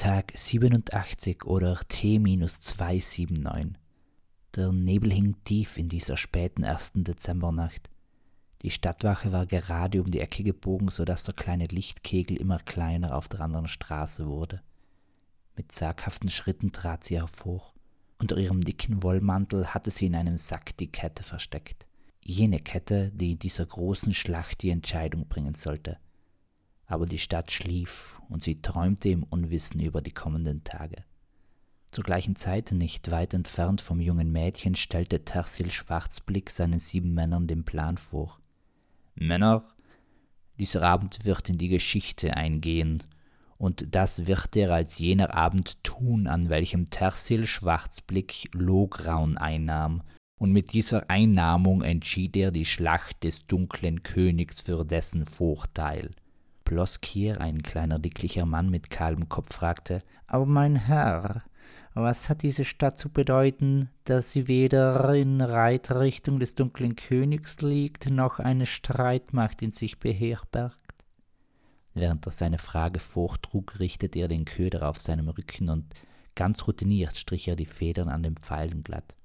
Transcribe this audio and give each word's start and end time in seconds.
Tag 0.00 0.32
87 0.34 1.44
oder 1.44 1.78
T-279. 1.86 3.74
Der 4.56 4.72
Nebel 4.72 5.12
hing 5.12 5.36
tief 5.44 5.76
in 5.76 5.90
dieser 5.90 6.16
späten 6.16 6.62
ersten 6.62 7.04
Dezembernacht. 7.04 7.90
Die 8.62 8.70
Stadtwache 8.70 9.30
war 9.30 9.44
gerade 9.44 10.00
um 10.00 10.10
die 10.10 10.20
Ecke 10.20 10.42
gebogen, 10.42 10.88
so 10.88 11.04
dass 11.04 11.24
der 11.24 11.34
kleine 11.34 11.66
Lichtkegel 11.66 12.38
immer 12.38 12.60
kleiner 12.60 13.14
auf 13.14 13.28
der 13.28 13.42
anderen 13.42 13.68
Straße 13.68 14.26
wurde. 14.26 14.62
Mit 15.54 15.70
zaghaften 15.70 16.30
Schritten 16.30 16.72
trat 16.72 17.04
sie 17.04 17.18
hervor. 17.18 17.74
Unter 18.18 18.38
ihrem 18.38 18.62
dicken 18.62 19.02
Wollmantel 19.02 19.66
hatte 19.66 19.90
sie 19.90 20.06
in 20.06 20.14
einem 20.14 20.38
Sack 20.38 20.78
die 20.78 20.90
Kette 20.90 21.24
versteckt. 21.24 21.86
Jene 22.24 22.60
Kette, 22.60 23.10
die 23.10 23.32
in 23.32 23.38
dieser 23.38 23.66
großen 23.66 24.14
Schlacht 24.14 24.62
die 24.62 24.70
Entscheidung 24.70 25.28
bringen 25.28 25.56
sollte. 25.56 25.98
Aber 26.90 27.06
die 27.06 27.20
Stadt 27.20 27.52
schlief 27.52 28.20
und 28.28 28.42
sie 28.42 28.60
träumte 28.60 29.10
im 29.10 29.22
Unwissen 29.22 29.80
über 29.80 30.02
die 30.02 30.10
kommenden 30.10 30.64
Tage. 30.64 31.04
Zur 31.92 32.02
gleichen 32.02 32.34
Zeit, 32.34 32.72
nicht 32.72 33.12
weit 33.12 33.32
entfernt 33.32 33.80
vom 33.80 34.00
jungen 34.00 34.32
Mädchen, 34.32 34.74
stellte 34.74 35.24
Tersil 35.24 35.70
Schwarzblick 35.70 36.50
seinen 36.50 36.80
sieben 36.80 37.14
Männern 37.14 37.46
den 37.46 37.62
Plan 37.62 37.96
vor. 37.96 38.40
Männer, 39.14 39.62
dieser 40.58 40.82
Abend 40.82 41.24
wird 41.24 41.48
in 41.48 41.58
die 41.58 41.68
Geschichte 41.68 42.36
eingehen, 42.36 43.04
und 43.56 43.94
das 43.94 44.26
wird 44.26 44.56
er 44.56 44.72
als 44.72 44.98
jener 44.98 45.32
Abend 45.34 45.84
tun, 45.84 46.26
an 46.26 46.48
welchem 46.48 46.90
Tersil 46.90 47.46
Schwarzblick 47.46 48.48
Lograun 48.52 49.38
einnahm, 49.38 50.02
und 50.38 50.50
mit 50.50 50.72
dieser 50.72 51.08
Einnahmung 51.08 51.82
entschied 51.82 52.36
er 52.36 52.50
die 52.50 52.64
Schlacht 52.64 53.22
des 53.22 53.44
dunklen 53.44 54.02
Königs 54.02 54.60
für 54.60 54.84
dessen 54.84 55.24
Vorteil. 55.26 56.10
Ploskir, 56.70 57.40
ein 57.40 57.62
kleiner 57.62 57.98
dicklicher 57.98 58.46
Mann 58.46 58.70
mit 58.70 58.90
kahlem 58.90 59.28
Kopf, 59.28 59.52
fragte, 59.52 60.04
Aber 60.28 60.46
mein 60.46 60.76
Herr, 60.76 61.42
was 61.94 62.28
hat 62.28 62.42
diese 62.42 62.64
Stadt 62.64 62.96
zu 62.96 63.08
bedeuten, 63.08 63.90
dass 64.04 64.30
sie 64.30 64.46
weder 64.46 65.12
in 65.12 65.40
Reitrichtung 65.40 66.38
des 66.38 66.54
dunklen 66.54 66.94
Königs 66.94 67.60
liegt, 67.60 68.08
noch 68.08 68.38
eine 68.38 68.66
Streitmacht 68.66 69.62
in 69.62 69.72
sich 69.72 69.98
beherbergt? 69.98 70.78
Während 71.92 72.24
er 72.26 72.30
seine 72.30 72.58
Frage 72.58 73.00
vortrug, 73.00 73.80
richtete 73.80 74.20
er 74.20 74.28
den 74.28 74.44
Köder 74.44 74.88
auf 74.88 75.00
seinem 75.00 75.28
Rücken 75.28 75.70
und 75.70 75.92
ganz 76.36 76.68
routiniert 76.68 77.16
strich 77.16 77.48
er 77.48 77.56
die 77.56 77.66
Federn 77.66 78.08
an 78.08 78.22
den 78.22 78.36
Pfeilen 78.36 78.84
glatt. 78.84 79.16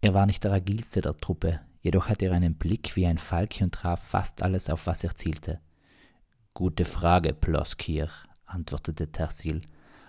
Er 0.00 0.14
war 0.14 0.24
nicht 0.24 0.42
der 0.42 0.54
agilste 0.54 1.02
der 1.02 1.18
Truppe, 1.18 1.60
jedoch 1.82 2.08
hatte 2.08 2.24
er 2.24 2.32
einen 2.32 2.54
Blick 2.54 2.96
wie 2.96 3.04
ein 3.06 3.18
Falke 3.18 3.62
und 3.62 3.74
traf 3.74 4.02
fast 4.02 4.40
alles, 4.40 4.70
auf 4.70 4.86
was 4.86 5.04
er 5.04 5.14
zielte. 5.14 5.60
Gute 6.54 6.84
Frage, 6.84 7.34
Ploskir, 7.34 8.08
antwortete 8.46 9.10
Tersil 9.10 9.62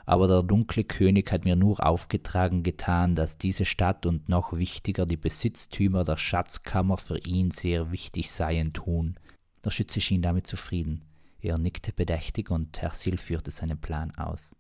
aber 0.06 0.28
der 0.28 0.44
dunkle 0.44 0.84
König 0.84 1.32
hat 1.32 1.46
mir 1.46 1.56
nur 1.56 1.86
aufgetragen 1.86 2.62
getan, 2.64 3.16
dass 3.16 3.38
diese 3.38 3.66
Stadt 3.66 4.06
und 4.06 4.30
noch 4.30 4.54
wichtiger 4.54 5.06
die 5.06 5.18
Besitztümer 5.18 6.04
der 6.04 6.18
Schatzkammer 6.18 6.98
für 6.98 7.18
ihn 7.20 7.52
sehr 7.52 7.92
wichtig 7.92 8.32
seien 8.32 8.74
tun. 8.74 9.16
Der 9.64 9.72
Schütze 9.72 10.00
schien 10.02 10.22
damit 10.22 10.46
zufrieden. 10.46 11.04
Er 11.42 11.58
nickte 11.58 11.92
bedächtig 11.92 12.52
und 12.52 12.74
Tersil 12.74 13.18
führte 13.18 13.52
seinen 13.52 13.80
Plan 13.80 14.12
aus. 14.16 14.56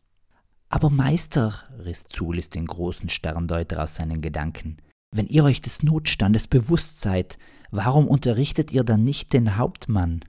Aber 0.69 0.89
Meister, 0.89 1.63
riss 1.83 2.05
Zulis 2.05 2.49
den 2.49 2.65
großen 2.65 3.09
Sterndeuter 3.09 3.83
aus 3.83 3.95
seinen 3.95 4.21
Gedanken, 4.21 4.77
wenn 5.11 5.27
ihr 5.27 5.43
euch 5.43 5.61
des 5.61 5.83
Notstandes 5.83 6.47
bewusst 6.47 6.99
seid, 6.99 7.37
warum 7.69 8.07
unterrichtet 8.07 8.71
ihr 8.73 8.83
dann 8.83 9.03
nicht 9.03 9.31
den 9.31 9.57
Hauptmann? 9.57 10.25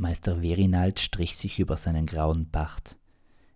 Meister 0.00 0.42
Verinald 0.42 1.00
strich 1.00 1.36
sich 1.36 1.58
über 1.58 1.76
seinen 1.76 2.06
grauen 2.06 2.48
Bart. 2.48 2.96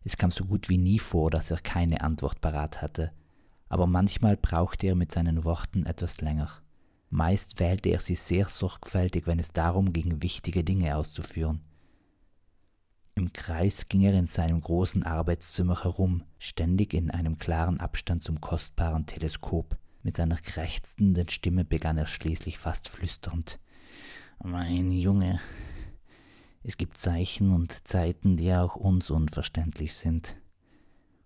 Es 0.03 0.17
kam 0.17 0.33
so 0.33 0.45
gut 0.45 0.69
wie 0.69 0.79
nie 0.79 0.99
vor, 0.99 1.31
dass 1.31 1.53
er 1.53 1.59
keine 1.59 2.01
Antwort 2.01 2.41
parat 2.41 2.83
hatte, 2.83 3.13
aber 3.69 3.87
manchmal 3.87 4.37
brauchte 4.37 4.89
er 4.89 4.97
mit 4.97 5.13
seinen 5.13 5.45
Worten 5.45 5.87
etwas 5.87 6.21
länger. 6.21 6.51
Meist 7.11 7.61
wählte 7.61 7.91
er 7.91 8.01
sie 8.01 8.17
sehr 8.17 8.49
sorgfältig, 8.49 9.29
wenn 9.29 9.39
es 9.39 9.53
darum 9.53 9.93
ging, 9.93 10.21
wichtige 10.21 10.65
Dinge 10.65 10.97
auszuführen. 10.97 11.61
Im 13.15 13.33
Kreis 13.33 13.89
ging 13.89 14.01
er 14.01 14.15
in 14.15 14.27
seinem 14.27 14.61
großen 14.61 15.05
Arbeitszimmer 15.05 15.85
herum, 15.85 16.25
ständig 16.39 16.93
in 16.93 17.13
einem 17.13 17.39
klaren 17.39 17.79
Abstand 17.79 18.25
zum 18.25 18.41
kostbaren 18.41 19.07
Teleskop. 19.07 19.77
Mit 20.03 20.17
seiner 20.17 20.39
krächzenden 20.39 21.29
Stimme 21.29 21.65
begann 21.65 21.99
er 21.99 22.07
schließlich 22.07 22.59
fast 22.59 22.89
flüsternd. 22.89 23.61
Mein 24.43 24.91
Junge, 24.91 25.39
es 26.65 26.77
gibt 26.77 26.97
Zeichen 26.97 27.53
und 27.53 27.87
Zeiten, 27.89 28.37
die 28.37 28.53
auch 28.55 28.77
uns 28.77 29.11
unverständlich 29.11 29.95
sind. 29.95 30.37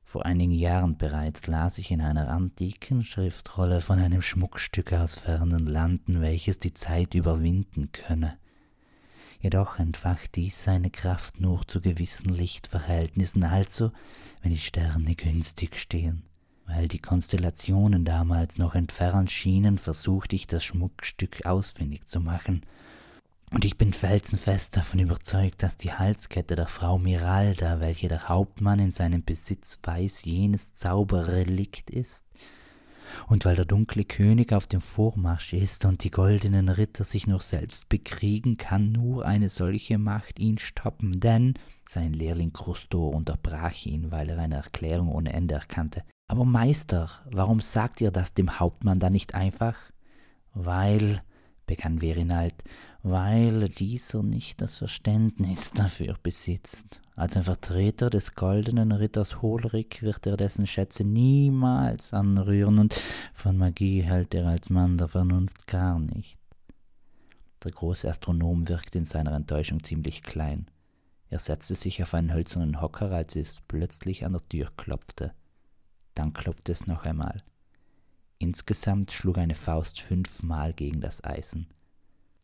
Vor 0.03 0.25
einigen 0.25 0.53
Jahren 0.53 0.97
bereits 0.97 1.47
las 1.47 1.79
ich 1.79 1.91
in 1.91 2.01
einer 2.01 2.29
antiken 2.29 3.05
Schriftrolle 3.05 3.81
von 3.81 3.99
einem 3.99 4.23
Schmuckstück 4.23 4.93
aus 4.93 5.17
fernen 5.17 5.67
Landen, 5.67 6.21
welches 6.21 6.59
die 6.59 6.73
Zeit 6.73 7.15
überwinden 7.15 7.91
könne. 7.93 8.39
Jedoch 9.41 9.79
entfacht 9.79 10.37
dies 10.37 10.65
seine 10.65 10.91
Kraft 10.91 11.41
nur 11.41 11.67
zu 11.67 11.81
gewissen 11.81 12.31
Lichtverhältnissen, 12.31 13.45
also 13.45 13.93
wenn 14.41 14.53
die 14.53 14.59
Sterne 14.59 15.15
günstig 15.15 15.79
stehen. 15.79 16.23
Weil 16.67 16.89
die 16.89 16.99
Konstellationen 16.99 18.05
damals 18.05 18.59
noch 18.59 18.75
entfernt 18.75 19.31
schienen, 19.31 19.77
versuchte 19.77 20.35
ich 20.35 20.47
das 20.47 20.65
Schmuckstück 20.65 21.45
ausfindig 21.45 22.07
zu 22.07 22.21
machen 22.21 22.63
und 23.53 23.65
ich 23.65 23.79
bin 23.79 23.93
felsenfest 23.93 24.77
davon 24.77 25.01
überzeugt, 25.01 25.63
dass 25.63 25.77
die 25.77 25.93
Halskette 25.93 26.57
der 26.57 26.69
Frau 26.69 26.99
Miralda, 26.99 27.81
welche 27.81 28.09
der 28.09 28.29
Hauptmann 28.29 28.81
in 28.81 28.91
seinem 28.91 29.25
Besitz 29.25 29.79
weiß, 29.83 30.25
jenes 30.25 30.75
Zauberrelikt 30.75 31.91
ist. 31.91 32.27
Und 33.29 33.45
weil 33.45 33.55
der 33.55 33.65
dunkle 33.65 34.05
König 34.05 34.53
auf 34.53 34.67
dem 34.67 34.81
Vormarsch 34.81 35.53
ist 35.53 35.85
und 35.85 36.03
die 36.03 36.11
goldenen 36.11 36.69
Ritter 36.69 37.05
sich 37.05 37.29
nur 37.29 37.41
selbst 37.41 37.89
bekriegen, 37.89 38.57
kann 38.57 38.91
nur 38.91 39.25
eine 39.25 39.49
solche 39.49 39.99
Macht 39.99 40.41
ihn 40.41 40.59
stoppen, 40.59 41.21
denn 41.21 41.55
sein 41.89 42.13
Lehrling 42.13 42.53
Krustor 42.53 43.15
unterbrach 43.15 43.87
ihn, 43.87 44.11
weil 44.11 44.29
er 44.29 44.39
eine 44.39 44.57
Erklärung 44.57 45.09
ohne 45.09 45.33
Ende 45.33 45.55
erkannte. 45.55 46.03
Aber 46.29 46.45
Meister, 46.45 47.11
warum 47.31 47.61
sagt 47.61 48.01
ihr 48.01 48.11
das 48.11 48.35
dem 48.35 48.59
Hauptmann 48.59 48.99
dann 48.99 49.13
nicht 49.13 49.35
einfach? 49.35 49.77
Weil, 50.53 51.23
begann 51.67 51.99
Verinald, 51.99 52.55
weil 53.03 53.69
dieser 53.69 54.23
nicht 54.23 54.61
das 54.61 54.77
Verständnis 54.77 55.71
dafür 55.75 56.17
besitzt. 56.23 57.01
Als 57.15 57.37
ein 57.37 57.45
Vertreter 57.45 58.11
des 58.11 58.35
goldenen 58.35 58.93
Ritters 58.93 59.41
Holrik 59.41 60.03
wird 60.03 60.27
er 60.27 60.37
dessen 60.37 60.67
Schätze 60.67 61.03
niemals 61.03 62.13
anrühren, 62.13 62.79
und 62.79 62.95
von 63.33 63.57
Magie 63.57 64.03
hält 64.03 64.35
er 64.35 64.47
als 64.47 64.69
Mann 64.69 64.99
der 64.99 65.09
Vernunft 65.09 65.67
gar 65.67 65.99
nicht. 65.99 66.37
Der 67.65 67.73
große 67.73 68.09
Astronom 68.09 68.69
wirkte 68.69 68.99
in 68.99 69.07
seiner 69.07 69.33
Enttäuschung 69.33 69.83
ziemlich 69.83 70.23
klein. 70.23 70.67
Er 71.29 71.39
setzte 71.39 71.75
sich 71.75 72.03
auf 72.03 72.15
einen 72.15 72.33
hölzernen 72.33 72.81
Hocker, 72.81 73.11
als 73.11 73.35
es 73.35 73.61
plötzlich 73.67 74.25
an 74.25 74.33
der 74.33 74.49
Tür 74.49 74.69
klopfte. 74.77 75.33
Dann 76.15 76.33
klopfte 76.33 76.73
es 76.73 76.87
noch 76.87 77.05
einmal. 77.05 77.43
Insgesamt 78.39 79.13
schlug 79.13 79.39
eine 79.39 79.55
Faust 79.55 80.01
fünfmal 80.01 80.73
gegen 80.73 81.01
das 81.01 81.25
Eisen. 81.25 81.69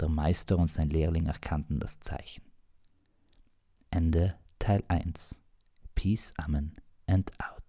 Der 0.00 0.08
Meister 0.08 0.58
und 0.58 0.70
sein 0.70 0.90
Lehrling 0.90 1.26
erkannten 1.26 1.78
das 1.78 2.00
Zeichen. 2.00 2.42
Ende 3.90 4.34
Teil 4.58 4.82
1. 4.88 5.40
Peace, 5.94 6.32
Amen 6.38 6.76
and 7.06 7.30
out. 7.38 7.61